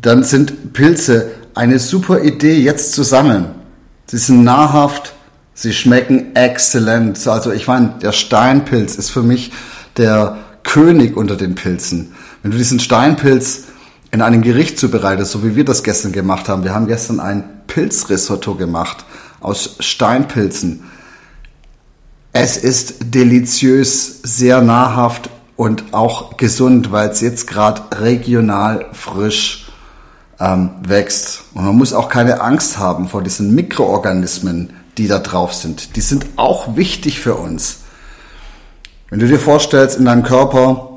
dann 0.00 0.22
sind 0.22 0.72
Pilze 0.72 1.32
eine 1.54 1.78
super 1.78 2.22
Idee, 2.22 2.58
jetzt 2.58 2.92
zu 2.92 3.02
sammeln. 3.02 3.46
Sie 4.06 4.18
sind 4.18 4.44
nahrhaft, 4.44 5.14
sie 5.54 5.72
schmecken 5.72 6.34
exzellent. 6.34 7.26
Also 7.26 7.52
ich 7.52 7.66
meine, 7.66 7.94
der 8.00 8.12
Steinpilz 8.12 8.96
ist 8.96 9.10
für 9.10 9.22
mich 9.22 9.52
der 9.96 10.38
König 10.62 11.16
unter 11.16 11.36
den 11.36 11.54
Pilzen. 11.54 12.14
Wenn 12.42 12.50
du 12.50 12.58
diesen 12.58 12.80
Steinpilz 12.80 13.64
in 14.10 14.20
einem 14.20 14.42
Gericht 14.42 14.78
zubereitest, 14.78 15.30
so 15.30 15.44
wie 15.44 15.54
wir 15.54 15.64
das 15.64 15.82
gestern 15.84 16.12
gemacht 16.12 16.48
haben, 16.48 16.64
wir 16.64 16.74
haben 16.74 16.88
gestern 16.88 17.20
ein 17.20 17.44
Pilzrisotto 17.68 18.56
gemacht 18.56 19.04
aus 19.40 19.76
Steinpilzen. 19.78 20.82
Es 22.32 22.56
ist 22.56 23.14
deliziös, 23.14 24.20
sehr 24.22 24.60
nahrhaft 24.60 25.30
und 25.56 25.94
auch 25.94 26.36
gesund, 26.36 26.90
weil 26.90 27.10
es 27.10 27.20
jetzt 27.20 27.46
gerade 27.46 27.82
regional 28.00 28.86
frisch 28.92 29.70
ähm, 30.40 30.70
wächst. 30.86 31.44
Und 31.54 31.64
man 31.64 31.76
muss 31.76 31.92
auch 31.92 32.08
keine 32.08 32.40
Angst 32.40 32.78
haben 32.78 33.08
vor 33.08 33.22
diesen 33.22 33.54
Mikroorganismen, 33.54 34.70
die 34.98 35.06
da 35.06 35.20
drauf 35.20 35.54
sind. 35.54 35.94
Die 35.94 36.00
sind 36.00 36.26
auch 36.36 36.76
wichtig 36.76 37.20
für 37.20 37.36
uns. 37.36 37.82
Wenn 39.10 39.20
du 39.20 39.28
dir 39.28 39.38
vorstellst, 39.38 39.98
in 39.98 40.06
deinem 40.06 40.22
Körper 40.22 40.91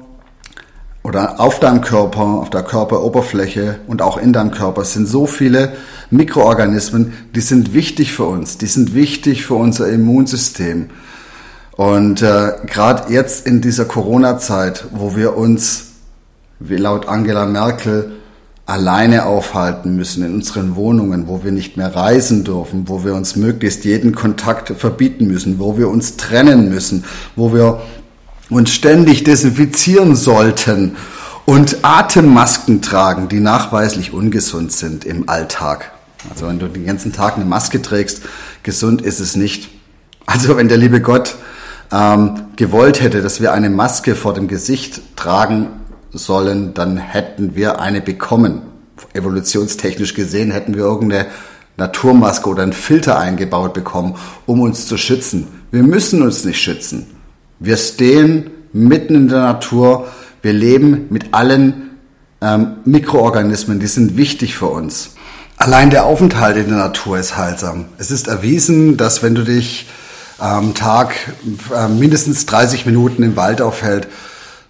oder 1.05 1.39
auf 1.39 1.59
deinem 1.59 1.81
Körper, 1.81 2.23
auf 2.23 2.49
der 2.49 2.63
Körperoberfläche 2.63 3.79
und 3.85 4.01
auch 4.01 4.17
in 4.17 4.33
deinem 4.33 4.49
Körper 4.49 4.83
sind 4.85 5.07
so 5.07 5.27
viele 5.27 5.73
Mikroorganismen, 6.09 7.13
die 7.35 7.41
sind 7.41 7.75
wichtig 7.75 8.11
für 8.11 8.23
uns, 8.23 8.57
die 8.57 8.65
sind 8.65 8.95
wichtig 8.95 9.45
für 9.45 9.53
unser 9.53 9.87
Immunsystem. 9.87 10.89
Und 11.73 12.23
äh, 12.23 12.53
gerade 12.65 13.13
jetzt 13.13 13.45
in 13.45 13.61
dieser 13.61 13.85
Corona-Zeit, 13.85 14.85
wo 14.93 15.15
wir 15.15 15.37
uns, 15.37 15.91
wie 16.57 16.77
laut 16.77 17.07
Angela 17.07 17.45
Merkel, 17.45 18.13
alleine 18.65 19.25
aufhalten 19.27 19.95
müssen 19.95 20.25
in 20.25 20.33
unseren 20.33 20.75
Wohnungen, 20.75 21.27
wo 21.27 21.43
wir 21.43 21.51
nicht 21.51 21.77
mehr 21.77 21.95
reisen 21.95 22.43
dürfen, 22.43 22.89
wo 22.89 23.05
wir 23.05 23.13
uns 23.13 23.35
möglichst 23.35 23.85
jeden 23.85 24.15
Kontakt 24.15 24.69
verbieten 24.69 25.27
müssen, 25.27 25.59
wo 25.59 25.77
wir 25.77 25.87
uns 25.87 26.17
trennen 26.17 26.67
müssen, 26.67 27.03
wo 27.35 27.53
wir 27.53 27.79
uns 28.49 28.71
ständig 28.71 29.23
desinfizieren 29.23 30.15
sollten 30.15 30.95
und 31.45 31.83
Atemmasken 31.83 32.81
tragen, 32.81 33.29
die 33.29 33.39
nachweislich 33.39 34.13
ungesund 34.13 34.71
sind 34.71 35.05
im 35.05 35.29
Alltag. 35.29 35.91
Also 36.29 36.47
wenn 36.47 36.59
du 36.59 36.67
den 36.67 36.85
ganzen 36.85 37.13
Tag 37.13 37.35
eine 37.35 37.45
Maske 37.45 37.81
trägst, 37.81 38.21
gesund 38.63 39.01
ist 39.01 39.19
es 39.19 39.35
nicht. 39.35 39.69
Also 40.25 40.57
wenn 40.57 40.69
der 40.69 40.77
liebe 40.77 41.01
Gott 41.01 41.35
ähm, 41.91 42.47
gewollt 42.55 43.01
hätte, 43.01 43.21
dass 43.21 43.41
wir 43.41 43.53
eine 43.53 43.69
Maske 43.69 44.15
vor 44.15 44.33
dem 44.33 44.47
Gesicht 44.47 45.01
tragen 45.15 45.67
sollen, 46.11 46.73
dann 46.73 46.97
hätten 46.97 47.55
wir 47.55 47.79
eine 47.79 48.01
bekommen. 48.01 48.63
Evolutionstechnisch 49.13 50.13
gesehen 50.13 50.51
hätten 50.51 50.73
wir 50.73 50.83
irgendeine 50.83 51.27
Naturmaske 51.77 52.49
oder 52.49 52.63
einen 52.63 52.73
Filter 52.73 53.19
eingebaut 53.19 53.73
bekommen, 53.73 54.15
um 54.45 54.61
uns 54.61 54.87
zu 54.87 54.97
schützen. 54.97 55.47
Wir 55.71 55.83
müssen 55.83 56.21
uns 56.21 56.45
nicht 56.45 56.59
schützen. 56.59 57.14
Wir 57.65 57.77
stehen 57.77 58.51
mitten 58.73 59.15
in 59.15 59.27
der 59.27 59.39
Natur. 59.39 60.07
Wir 60.43 60.53
leben 60.53 61.07
mit 61.09 61.33
allen 61.33 61.97
ähm, 62.39 62.75
Mikroorganismen, 62.85 63.79
die 63.79 63.87
sind 63.87 64.17
wichtig 64.17 64.55
für 64.55 64.67
uns. 64.67 65.15
Allein 65.57 65.89
der 65.89 66.05
Aufenthalt 66.05 66.57
in 66.57 66.67
der 66.67 66.77
Natur 66.77 67.17
ist 67.17 67.37
heilsam. 67.37 67.85
Es 67.97 68.11
ist 68.11 68.27
erwiesen, 68.27 68.97
dass 68.97 69.23
wenn 69.23 69.33
du 69.33 69.43
dich 69.43 69.87
am 70.37 70.75
Tag 70.75 71.15
äh, 71.75 71.87
mindestens 71.87 72.45
30 72.45 72.85
Minuten 72.85 73.23
im 73.23 73.35
Wald 73.35 73.63
aufhält, 73.63 74.09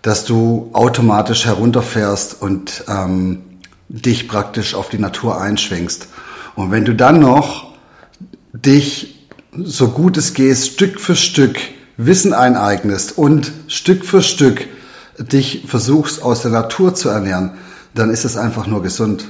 dass 0.02 0.24
du 0.24 0.70
automatisch 0.72 1.46
herunterfährst 1.46 2.42
und 2.42 2.86
ähm, 2.88 3.42
dich 3.90 4.30
praktisch 4.30 4.74
auf 4.74 4.88
die 4.88 5.00
Natur 5.00 5.42
einschwingst. 5.42 6.08
Und 6.56 6.72
wenn 6.72 6.86
du 6.86 6.96
dann 6.96 7.20
noch 7.20 7.74
dich 8.54 9.28
so 9.52 9.90
gut 9.90 10.16
es 10.16 10.34
geht 10.34 10.58
Stück 10.58 11.02
für 11.02 11.18
Stück 11.18 11.58
Wissen 11.98 12.34
eineignest 12.34 13.18
und 13.18 13.52
Stück 13.68 14.06
für 14.06 14.22
Stück 14.22 14.68
dich 15.18 15.64
versuchst 15.68 16.22
aus 16.22 16.42
der 16.42 16.52
Natur 16.52 16.94
zu 16.94 17.10
ernähren, 17.10 17.52
dann 17.94 18.10
ist 18.10 18.26
es 18.26 18.38
einfach 18.38 18.68
nur 18.68 18.84
gesund. 18.84 19.26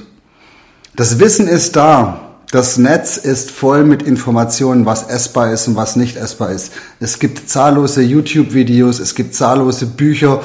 Das 0.96 1.20
Wissen 1.20 1.46
ist 1.46 1.76
da. 1.76 2.22
Das 2.52 2.78
Netz 2.78 3.16
ist 3.16 3.50
voll 3.50 3.84
mit 3.84 4.04
Informationen, 4.04 4.86
was 4.86 5.08
essbar 5.08 5.52
ist 5.52 5.66
und 5.66 5.74
was 5.74 5.96
nicht 5.96 6.16
essbar 6.16 6.52
ist. 6.52 6.72
Es 7.00 7.18
gibt 7.18 7.48
zahllose 7.48 8.02
YouTube-Videos, 8.02 9.00
es 9.00 9.16
gibt 9.16 9.34
zahllose 9.34 9.86
Bücher, 9.86 10.42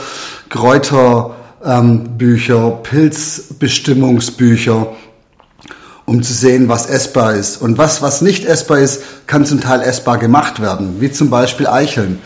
Kräuterbücher, 0.50 1.36
ähm, 1.64 2.82
Pilzbestimmungsbücher, 2.84 4.88
um 6.06 6.24
zu 6.24 6.34
sehen, 6.34 6.68
was 6.68 6.88
essbar 6.88 7.36
ist. 7.36 7.58
Und 7.62 7.78
was, 7.78 8.02
was 8.02 8.22
nicht 8.22 8.46
essbar 8.46 8.80
ist, 8.80 9.02
kann 9.28 9.46
zum 9.46 9.62
Teil 9.62 9.82
essbar 9.82 10.18
gemacht 10.18 10.62
werden, 10.62 11.00
wie 11.00 11.12
zum 11.12 11.30
Beispiel 11.30 11.68
Eicheln, 11.68 12.20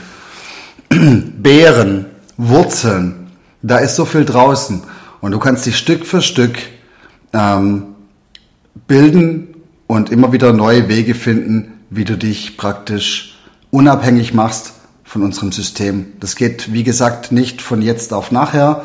Beeren, 0.90 2.06
Wurzeln. 2.38 3.28
Da 3.62 3.78
ist 3.78 3.96
so 3.96 4.06
viel 4.06 4.26
draußen. 4.26 4.84
Und 5.22 5.32
du 5.32 5.40
kannst 5.40 5.66
dich 5.66 5.78
Stück 5.78 6.06
für 6.06 6.22
Stück 6.22 6.58
ähm, 7.34 7.96
bilden 8.88 9.56
und 9.88 10.12
immer 10.12 10.32
wieder 10.32 10.54
neue 10.54 10.88
Wege 10.88 11.16
finden, 11.16 11.74
wie 11.90 12.06
du 12.06 12.18
dich 12.18 12.58
praktisch 12.58 13.38
unabhängig 13.72 14.34
machst 14.34 14.74
von 15.04 15.24
unserem 15.24 15.52
System. 15.52 16.14
Das 16.20 16.36
geht, 16.36 16.74
wie 16.74 16.84
gesagt, 16.84 17.32
nicht 17.32 17.62
von 17.62 17.82
jetzt 17.82 18.14
auf 18.14 18.32
nachher, 18.32 18.84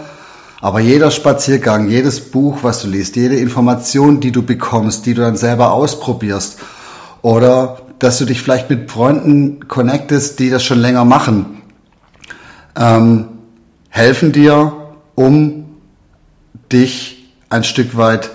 aber 0.61 0.81
jeder 0.81 1.11
Spaziergang, 1.11 1.89
jedes 1.89 2.21
Buch, 2.31 2.59
was 2.63 2.83
du 2.83 2.89
liest, 2.89 3.17
jede 3.17 3.37
Information, 3.37 4.21
die 4.21 4.31
du 4.31 4.43
bekommst, 4.43 5.07
die 5.07 5.15
du 5.15 5.23
dann 5.23 5.37
selber 5.37 5.73
ausprobierst 5.73 6.59
oder 7.23 7.79
dass 7.99 8.19
du 8.19 8.25
dich 8.25 8.43
vielleicht 8.43 8.71
mit 8.71 8.91
Freunden 8.91 9.69
connectest, 9.69 10.39
die 10.39 10.51
das 10.51 10.65
schon 10.65 10.79
länger 10.79 11.05
machen, 11.05 11.63
ähm, 12.77 13.27
helfen 13.89 14.33
dir, 14.33 14.73
um 15.15 15.77
dich 16.73 17.35
ein 17.49 17.65
Stück 17.65 17.97
weit 17.97 18.31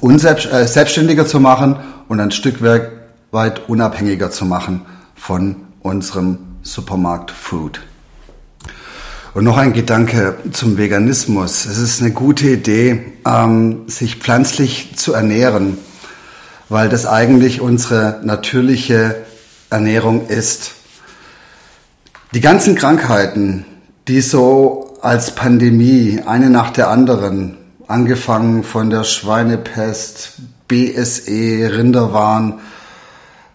unselbst, 0.00 0.52
äh, 0.52 0.66
selbstständiger 0.66 1.26
zu 1.26 1.40
machen 1.40 1.76
und 2.08 2.20
ein 2.20 2.30
Stück 2.30 2.62
weit 3.30 3.68
unabhängiger 3.68 4.30
zu 4.30 4.44
machen 4.44 4.82
von 5.14 5.56
unserem 5.80 6.38
Supermarkt 6.62 7.30
Food. 7.30 7.80
Und 9.36 9.44
noch 9.44 9.58
ein 9.58 9.74
Gedanke 9.74 10.34
zum 10.52 10.78
Veganismus. 10.78 11.66
Es 11.66 11.76
ist 11.76 12.00
eine 12.00 12.12
gute 12.12 12.48
Idee, 12.48 13.12
ähm, 13.26 13.82
sich 13.86 14.16
pflanzlich 14.16 14.96
zu 14.96 15.12
ernähren, 15.12 15.76
weil 16.70 16.88
das 16.88 17.04
eigentlich 17.04 17.60
unsere 17.60 18.22
natürliche 18.24 19.26
Ernährung 19.68 20.28
ist. 20.28 20.70
Die 22.32 22.40
ganzen 22.40 22.76
Krankheiten, 22.76 23.66
die 24.08 24.22
so 24.22 24.96
als 25.02 25.34
Pandemie 25.34 26.22
eine 26.24 26.48
nach 26.48 26.70
der 26.70 26.88
anderen 26.88 27.58
angefangen 27.88 28.64
von 28.64 28.88
der 28.88 29.04
Schweinepest, 29.04 30.32
BSE, 30.66 31.76
Rinderwahn, 31.76 32.54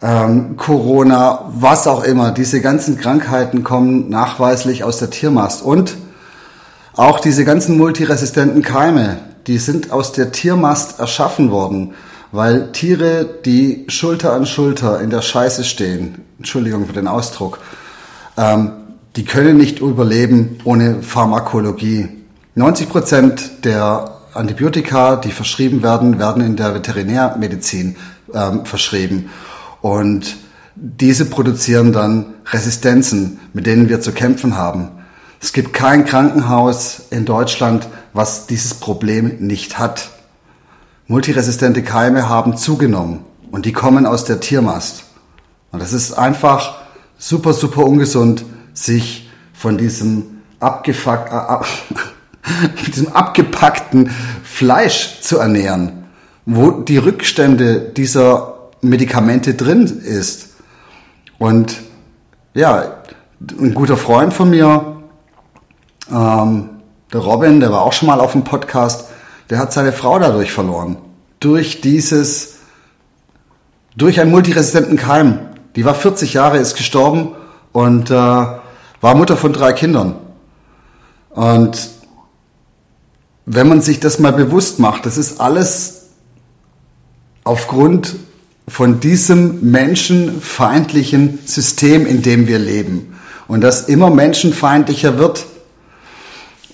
ähm, 0.02 0.58
Corona, 0.58 1.52
was 1.54 1.88
auch 1.88 2.04
immer. 2.04 2.32
Diese 2.32 2.62
ganzen 2.62 2.98
Krankheiten 2.98 3.64
kommen 3.64 4.10
nachweislich 4.10 4.84
aus 4.84 4.98
der 4.98 5.10
Tiermast. 5.10 5.62
Und 5.62 5.96
auch 6.94 7.20
diese 7.20 7.46
ganzen 7.46 7.78
multiresistenten 7.78 8.62
Keime, 8.62 9.18
die 9.48 9.58
sind 9.58 9.92
aus 9.92 10.12
der 10.12 10.32
Tiermast 10.32 11.00
erschaffen 11.00 11.52
worden, 11.52 11.94
weil 12.32 12.72
Tiere, 12.72 13.28
die 13.46 13.86
Schulter 13.88 14.34
an 14.34 14.46
Schulter 14.46 15.02
in 15.02 15.10
der 15.10 15.22
Scheiße 15.22 15.64
stehen, 15.64 16.26
Entschuldigung 16.38 16.88
für 16.88 16.94
den 16.94 17.08
Ausdruck, 17.08 17.60
ähm, 18.38 18.72
die 19.16 19.26
können 19.26 19.58
nicht 19.58 19.80
überleben 19.80 20.58
ohne 20.64 21.02
Pharmakologie. 21.02 22.08
90 22.56 22.90
Prozent 22.90 23.66
der 23.66 24.20
Antibiotika, 24.34 25.18
die 25.18 25.32
verschrieben 25.32 25.84
werden, 25.84 26.18
werden 26.20 26.44
in 26.44 26.56
der 26.56 26.74
Veterinärmedizin 26.74 27.98
ähm, 28.34 28.66
verschrieben. 28.66 29.30
Und 29.82 30.38
diese 30.76 31.26
produzieren 31.26 31.92
dann 31.92 32.34
Resistenzen, 32.46 33.40
mit 33.54 33.66
denen 33.66 33.90
wir 33.90 34.02
zu 34.02 34.12
kämpfen 34.12 34.58
haben. 34.58 34.90
Es 35.40 35.54
gibt 35.54 35.74
kein 35.74 36.06
Krankenhaus 36.06 37.04
in 37.10 37.26
Deutschland, 37.26 37.88
was 38.14 38.46
dieses 38.46 38.76
Problem 38.76 39.38
nicht 39.40 39.80
hat. 39.80 40.10
Multiresistente 41.08 41.84
Keime 41.84 42.30
haben 42.30 42.58
zugenommen 42.58 43.26
und 43.52 43.66
die 43.66 43.74
kommen 43.74 44.06
aus 44.06 44.24
der 44.24 44.40
Tiermast. 44.40 45.04
Und 45.72 45.82
das 45.82 45.94
ist 45.94 46.14
einfach 46.14 46.76
super, 47.18 47.54
super 47.54 47.86
ungesund, 47.86 48.46
sich 48.74 49.30
von 49.54 49.78
diesem, 49.78 50.42
abgefuck, 50.60 51.30
äh, 51.32 52.86
diesem 52.88 53.12
abgepackten 53.14 54.12
Fleisch 54.44 55.22
zu 55.22 55.38
ernähren, 55.38 56.06
wo 56.46 56.72
die 56.72 56.98
Rückstände 56.98 57.80
dieser 57.80 58.51
Medikamente 58.82 59.54
drin 59.54 59.86
ist. 60.04 60.50
Und 61.38 61.82
ja, 62.54 63.02
ein 63.60 63.74
guter 63.74 63.98
Freund 63.98 64.34
von 64.34 64.50
mir, 64.50 65.02
ähm, 66.12 66.70
der 67.14 67.20
Robin, 67.20 67.60
der 67.60 67.72
war 67.72 67.82
auch 67.82 67.94
schon 67.94 68.08
mal 68.08 68.20
auf 68.20 68.34
dem 68.34 68.44
Podcast, 68.44 69.06
der 69.50 69.60
hat 69.60 69.74
seine 69.74 69.92
Frau 69.92 70.20
dadurch 70.20 70.52
verloren. 70.52 70.98
Durch 71.40 71.82
dieses, 71.82 72.56
durch 73.96 74.20
einen 74.20 74.32
multiresistenten 74.32 74.98
Keim. 74.98 75.40
Die 75.76 75.86
war 75.86 75.96
40 75.96 76.34
Jahre, 76.34 76.58
ist 76.58 76.76
gestorben 76.76 77.36
und 77.72 78.12
äh, 78.12 78.14
war 78.14 79.16
Mutter 79.16 79.38
von 79.38 79.54
drei 79.54 79.74
Kindern. 79.74 80.16
Und 81.30 81.90
wenn 83.46 83.68
man 83.68 83.82
sich 83.82 84.00
das 84.00 84.20
mal 84.20 84.34
bewusst 84.34 84.80
macht, 84.80 85.06
das 85.06 85.18
ist 85.18 85.40
alles 85.42 86.10
aufgrund 87.44 88.16
von 88.72 89.02
diesem 89.02 89.70
menschenfeindlichen 89.70 91.40
System, 91.46 92.06
in 92.06 92.22
dem 92.22 92.48
wir 92.48 92.58
leben. 92.58 93.18
Und 93.50 93.62
das 93.62 93.90
immer 93.90 94.10
menschenfeindlicher 94.10 95.18
wird. 95.18 95.46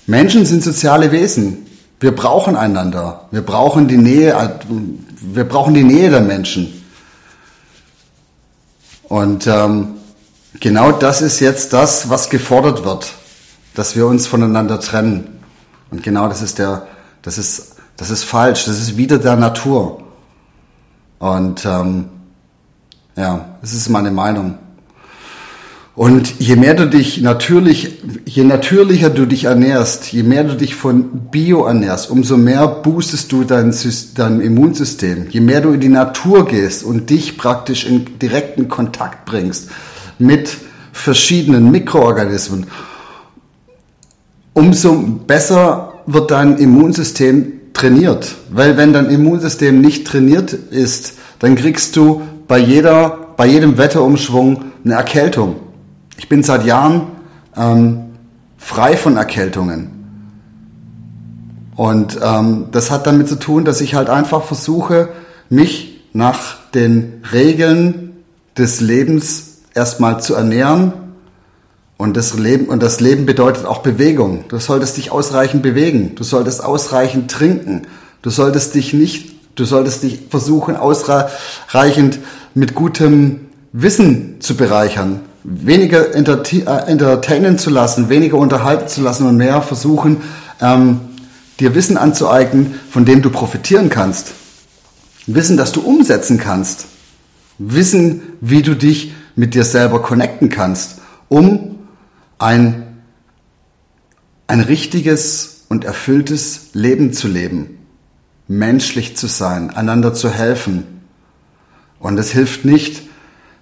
Menschen 0.06 0.46
sind 0.46 0.64
soziale 0.64 1.12
Wesen. 1.12 1.66
Wir 2.00 2.16
brauchen 2.16 2.56
einander. 2.56 3.28
Wir 3.32 3.42
brauchen 3.42 3.88
die 3.88 3.98
Nähe, 3.98 4.60
wir 5.22 5.44
brauchen 5.46 5.74
die 5.74 5.84
Nähe 5.84 6.12
der 6.12 6.22
Menschen. 6.22 6.86
Und 9.06 9.48
ähm, 9.48 9.96
genau 10.60 10.92
das 10.92 11.24
ist 11.24 11.40
jetzt 11.40 11.74
das, 11.74 12.12
was 12.12 12.30
gefordert 12.30 12.86
wird, 12.86 13.12
dass 13.74 13.96
wir 13.96 14.06
uns 14.06 14.28
voneinander 14.28 14.80
trennen. 14.80 15.40
Und 15.90 16.04
genau 16.04 16.28
das 16.28 16.44
ist 16.44 16.60
der, 16.60 16.86
das 17.24 17.40
ist, 17.40 17.78
das 17.98 18.12
ist 18.12 18.24
falsch. 18.24 18.66
Das 18.66 18.78
ist 18.78 18.98
wieder 18.98 19.18
der 19.18 19.36
Natur. 19.36 20.04
Und 21.20 21.66
ähm, 21.66 22.06
ja, 23.16 23.58
das 23.62 23.74
ist 23.74 23.90
meine 23.90 24.12
Meinung. 24.12 24.58
Und 25.96 26.40
je 26.40 26.56
mehr 26.56 26.76
du 26.76 26.88
dich 26.88 27.22
natürlich, 27.22 28.04
je 28.26 28.44
natürlicher 28.44 29.10
du 29.10 29.26
dich 29.26 29.46
ernährst, 29.46 30.14
je 30.14 30.22
mehr 30.22 30.44
du 30.44 30.56
dich 30.56 30.76
von 30.76 31.30
Bio 31.32 31.66
ernährst, 31.66 32.12
umso 32.12 32.38
mehr 32.38 32.68
boostest 32.68 33.32
du 33.32 33.44
dein, 33.44 33.74
dein 34.14 34.40
Immunsystem. 34.40 35.26
Je 35.32 35.40
mehr 35.40 35.62
du 35.62 35.72
in 35.72 35.80
die 35.80 35.90
Natur 35.90 36.46
gehst 36.46 36.84
und 36.84 37.10
dich 37.10 37.36
praktisch 37.36 37.88
in 37.88 38.20
direkten 38.20 38.68
Kontakt 38.68 39.26
bringst 39.26 39.72
mit 40.20 40.56
verschiedenen 40.92 41.72
Mikroorganismen, 41.72 42.68
umso 44.54 44.94
besser 45.26 45.94
wird 46.06 46.30
dein 46.30 46.58
Immunsystem 46.58 47.54
trainiert. 47.78 48.36
Weil 48.50 48.76
wenn 48.78 48.94
dein 48.94 49.10
Immunsystem 49.10 49.80
nicht 49.80 50.08
trainiert 50.08 50.54
ist, 50.54 51.14
dann 51.40 51.56
kriegst 51.56 51.96
du 51.96 52.24
bei 52.48 52.58
jeder, 52.58 53.34
bei 53.38 53.46
jedem 53.46 53.78
Wetterumschwung 53.78 54.66
eine 54.84 54.96
Erkältung. 54.96 55.58
Ich 56.18 56.28
bin 56.28 56.42
seit 56.44 56.66
Jahren 56.66 57.08
ähm, 57.56 58.06
frei 58.58 58.98
von 58.98 59.18
Erkältungen. 59.18 59.92
Und 61.76 62.18
ähm, 62.24 62.66
das 62.72 62.90
hat 62.90 63.06
damit 63.06 63.28
zu 63.28 63.36
tun, 63.36 63.64
dass 63.64 63.82
ich 63.82 63.94
halt 63.94 64.10
einfach 64.10 64.44
versuche, 64.44 65.10
mich 65.50 66.02
nach 66.14 66.58
den 66.74 67.22
Regeln 67.32 68.24
des 68.58 68.82
Lebens 68.82 69.60
erstmal 69.76 70.20
zu 70.20 70.34
ernähren. 70.34 70.94
Und 71.98 72.16
das 72.16 72.38
Leben, 72.38 72.68
und 72.68 72.84
das 72.84 73.00
Leben 73.00 73.26
bedeutet 73.26 73.66
auch 73.66 73.80
Bewegung. 73.80 74.46
Du 74.50 74.60
solltest 74.60 74.98
dich 74.98 75.12
ausreichend 75.12 75.64
bewegen. 75.64 76.14
Du 76.16 76.24
solltest 76.24 76.64
ausreichend 76.64 77.32
trinken. 77.32 77.84
Du 78.22 78.30
solltest 78.30 78.76
dich 78.76 78.94
nicht, 78.94 79.34
du 79.56 79.66
solltest 79.66 80.04
dich 80.04 80.20
versuchen, 80.30 80.76
ausreichend 80.76 82.20
mit 82.54 82.76
gutem 82.76 83.48
Wissen 83.72 84.42
zu 84.42 84.56
bereichern 84.56 85.22
weniger 85.48 86.14
äh, 86.14 86.92
entertainen 86.92 87.58
zu 87.58 87.70
lassen, 87.70 88.10
weniger 88.10 88.38
unterhalten 88.38 88.88
zu 88.88 89.02
lassen 89.02 89.26
und 89.26 89.38
mehr 89.38 89.62
versuchen, 89.62 90.18
ähm, 90.62 91.00
dir 91.60 91.74
Wissen 91.74 91.98
anzueignen, 91.98 92.76
von 92.90 93.06
dem 93.06 93.22
du 93.22 93.30
profitieren 93.30 93.90
kannst. 93.90 94.34
Wissen, 95.26 95.58
das 95.58 95.72
du 95.72 95.82
umsetzen 95.82 96.38
kannst. 96.38 96.86
Wissen, 97.58 98.22
wie 98.42 98.62
du 98.62 98.76
dich 98.76 99.14
mit 99.36 99.56
dir 99.56 99.64
selber 99.64 100.02
connecten 100.02 100.50
kannst, 100.50 101.00
um 101.30 101.77
ein, 102.40 103.02
ein 104.48 104.62
richtiges 104.62 105.66
und 105.70 105.86
erfülltes 105.86 106.70
Leben 106.74 107.14
zu 107.14 107.28
leben. 107.28 107.80
Menschlich 108.48 109.18
zu 109.18 109.28
sein, 109.28 109.72
einander 109.72 110.14
zu 110.14 110.30
helfen. 110.30 111.02
Und 112.00 112.18
es 112.18 112.32
hilft 112.32 112.64
nicht, 112.64 113.08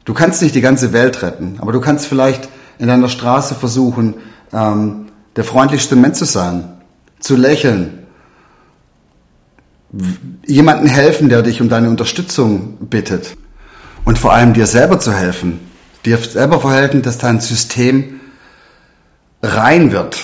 Du 0.05 0.13
kannst 0.13 0.43
nicht 0.43 0.53
die 0.53 0.61
ganze 0.61 0.93
Welt 0.93 1.23
retten, 1.23 1.55
aber 1.59 1.71
du 1.71 1.81
kannst 1.81 2.05
vielleicht 2.05 2.47
in 2.77 2.87
deiner 2.87 3.09
Straße 3.09 3.55
versuchen, 3.55 4.15
ähm, 4.53 5.07
der 5.35 5.43
freundlichste 5.43 5.95
Mensch 5.95 6.19
zu 6.19 6.25
sein, 6.25 6.77
zu 7.19 7.35
lächeln, 7.35 8.05
jemanden 10.45 10.87
helfen, 10.87 11.29
der 11.29 11.41
dich 11.41 11.59
um 11.59 11.69
deine 11.69 11.89
Unterstützung 11.89 12.77
bittet 12.87 13.35
und 14.03 14.19
vor 14.19 14.33
allem 14.33 14.53
dir 14.53 14.67
selber 14.67 14.99
zu 14.99 15.11
helfen, 15.11 15.59
dir 16.05 16.17
selber 16.17 16.59
verhelfen, 16.59 17.01
dass 17.01 17.17
dein 17.17 17.39
System 17.39 18.19
rein 19.41 19.91
wird, 19.91 20.17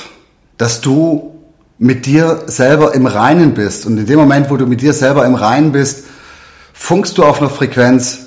dass 0.58 0.82
du 0.82 1.40
mit 1.78 2.06
dir 2.06 2.44
selber 2.46 2.94
im 2.94 3.08
Reinen 3.08 3.54
bist 3.54 3.86
und 3.86 3.98
in 3.98 4.06
dem 4.06 4.20
Moment, 4.20 4.50
wo 4.50 4.58
du 4.58 4.68
mit 4.68 4.82
dir 4.82 4.94
selber 4.94 5.26
im 5.26 5.36
Reinen 5.36 5.72
bist, 5.72 6.06
funkst 6.74 7.18
du 7.18 7.24
auf 7.24 7.40
einer 7.40 7.50
Frequenz, 7.50 8.20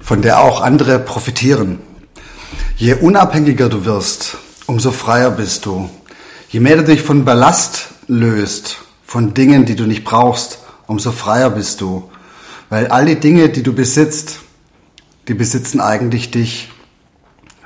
von 0.00 0.22
der 0.22 0.40
auch 0.40 0.60
andere 0.60 0.98
profitieren. 0.98 1.78
Je 2.76 2.94
unabhängiger 2.94 3.68
du 3.68 3.84
wirst, 3.84 4.38
umso 4.66 4.90
freier 4.90 5.30
bist 5.30 5.66
du. 5.66 5.90
Je 6.48 6.60
mehr 6.60 6.76
du 6.76 6.84
dich 6.84 7.02
von 7.02 7.24
Ballast 7.24 7.88
löst, 8.08 8.78
von 9.04 9.34
Dingen, 9.34 9.66
die 9.66 9.76
du 9.76 9.86
nicht 9.86 10.04
brauchst, 10.04 10.58
umso 10.86 11.12
freier 11.12 11.50
bist 11.50 11.80
du. 11.80 12.10
Weil 12.70 12.88
all 12.88 13.06
die 13.06 13.20
Dinge, 13.20 13.50
die 13.50 13.62
du 13.62 13.72
besitzt, 13.72 14.40
die 15.28 15.34
besitzen 15.34 15.80
eigentlich 15.80 16.30
dich. 16.30 16.72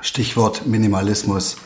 Stichwort 0.01 0.67
Minimalismus. 0.67 1.57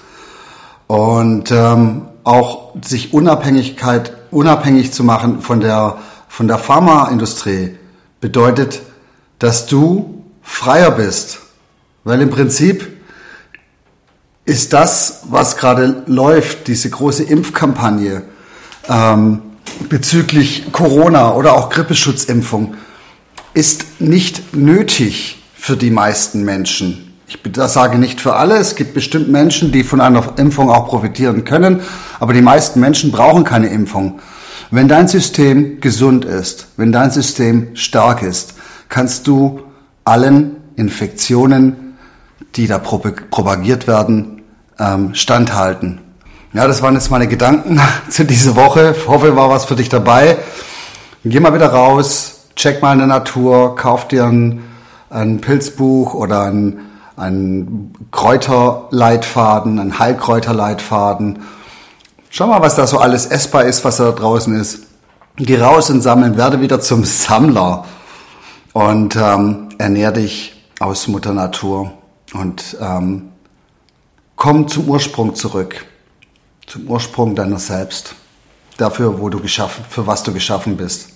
Und 0.90 1.52
ähm, 1.52 2.08
auch 2.24 2.74
sich 2.84 3.14
Unabhängigkeit, 3.14 4.12
unabhängig 4.32 4.92
zu 4.92 5.04
machen 5.04 5.40
von 5.40 5.60
der, 5.60 6.00
von 6.28 6.48
der 6.48 6.58
Pharmaindustrie 6.58 7.76
bedeutet, 8.20 8.82
dass 9.38 9.68
du 9.68 10.24
freier 10.42 10.90
bist. 10.90 11.42
Weil 12.04 12.24
im 12.24 12.32
Prinzip 12.32 12.88
ist 14.46 14.74
das, 14.74 15.26
was 15.26 15.58
gerade 15.58 16.02
läuft, 16.08 16.68
diese 16.68 16.90
große 16.90 17.22
Impfkampagne 17.22 18.24
ähm, 18.88 19.42
bezüglich 19.90 20.72
Corona 20.72 21.36
oder 21.36 21.54
auch 21.54 21.70
Grippeschutzimpfung, 21.70 22.74
ist 23.54 24.02
nicht 24.02 24.56
nötig 24.56 25.44
für 25.54 25.78
die 25.78 25.92
meisten 25.92 26.44
Menschen. 26.44 27.09
Ich 27.30 27.38
sage 27.68 28.00
nicht 28.00 28.22
für 28.22 28.36
alle. 28.36 28.58
Es 28.58 28.74
gibt 28.76 28.96
bestimmt 28.96 29.30
Menschen, 29.30 29.72
die 29.72 29.84
von 29.84 30.02
einer 30.02 30.34
Impfung 30.40 30.72
auch 30.72 30.88
profitieren 30.88 31.46
können, 31.46 31.82
aber 32.20 32.34
die 32.34 32.42
meisten 32.42 32.80
Menschen 32.80 33.12
brauchen 33.12 33.44
keine 33.44 33.68
Impfung. 33.68 34.20
Wenn 34.72 34.88
dein 34.88 35.08
System 35.08 35.80
gesund 35.80 36.26
ist, 36.26 36.70
wenn 36.76 36.92
dein 36.92 37.12
System 37.12 37.76
stark 37.76 38.24
ist, 38.24 38.56
kannst 38.90 39.28
du 39.28 39.62
allen 40.06 40.56
Infektionen, 40.76 41.98
die 42.56 42.66
da 42.66 42.80
propagiert 42.80 43.86
werden, 43.86 44.42
ähm, 44.80 45.14
standhalten. 45.14 46.02
Ja, 46.54 46.66
das 46.66 46.82
waren 46.82 46.96
jetzt 46.96 47.12
meine 47.12 47.28
Gedanken 47.28 47.80
zu 48.10 48.26
dieser 48.26 48.56
Woche. 48.56 48.96
Ich 48.98 49.08
hoffe, 49.08 49.36
war 49.36 49.52
was 49.52 49.66
für 49.66 49.76
dich 49.76 49.90
dabei. 49.90 50.38
Geh 51.24 51.40
mal 51.40 51.54
wieder 51.54 51.68
raus, 51.68 52.46
check 52.56 52.82
mal 52.82 52.94
in 52.94 53.00
der 53.00 53.08
Natur, 53.08 53.76
kauf 53.76 54.08
dir 54.08 54.26
ein, 54.26 54.64
ein 55.12 55.42
Pilzbuch 55.42 56.16
oder 56.16 56.46
ein, 56.46 56.89
ein 57.20 57.94
Kräuterleitfaden, 58.12 59.78
ein 59.80 60.00
Heilkräuterleitfaden. 60.00 61.40
Schau 62.30 62.48
mal, 62.48 62.62
was 62.62 62.76
da 62.76 62.88
so 62.88 62.98
alles 62.98 63.26
essbar 63.26 63.66
ist, 63.66 63.84
was 63.84 63.98
da 63.98 64.12
draußen 64.12 64.60
ist. 64.60 64.88
Geh 65.36 65.60
raus 65.60 65.90
und 65.90 66.02
sammeln, 66.02 66.38
werde 66.38 66.62
wieder 66.62 66.80
zum 66.80 67.04
Sammler 67.04 67.86
und 68.74 69.16
ähm, 69.16 69.70
ernähr 69.78 70.12
dich 70.12 70.62
aus 70.80 71.08
Mutter 71.08 71.34
Natur 71.34 71.92
und 72.34 72.78
ähm, 72.80 73.30
komm 74.36 74.68
zum 74.68 74.90
Ursprung 74.90 75.36
zurück. 75.36 75.86
zum 76.68 76.88
Ursprung 76.88 77.36
deiner 77.36 77.58
selbst, 77.58 78.14
dafür, 78.78 79.20
wo 79.20 79.30
du 79.30 79.40
geschaffen, 79.40 79.84
für 79.90 80.06
was 80.06 80.22
du 80.22 80.32
geschaffen 80.32 80.78
bist. 80.78 81.10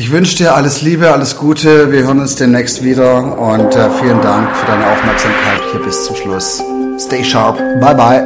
Ich 0.00 0.12
wünsche 0.12 0.36
dir 0.36 0.54
alles 0.54 0.80
Liebe, 0.80 1.10
alles 1.10 1.36
Gute. 1.36 1.90
Wir 1.90 2.04
hören 2.04 2.20
uns 2.20 2.36
demnächst 2.36 2.84
wieder 2.84 3.16
und 3.36 3.74
äh, 3.74 3.90
vielen 4.00 4.20
Dank 4.20 4.56
für 4.56 4.66
deine 4.66 4.86
Aufmerksamkeit 4.92 5.60
hier 5.72 5.82
bis 5.82 6.04
zum 6.04 6.14
Schluss. 6.14 6.62
Stay 7.00 7.24
sharp. 7.24 7.58
Bye 7.80 7.96
bye. 7.96 8.22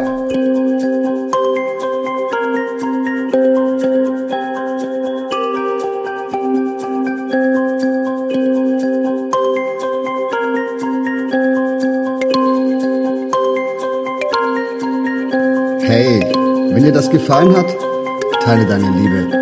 Hey, 15.81 16.21
wenn 16.75 16.85
dir 16.85 16.93
das 16.93 17.09
gefallen 17.09 17.57
hat, 17.57 17.75
teile 18.45 18.67
deine 18.67 18.91
Liebe. 18.91 19.42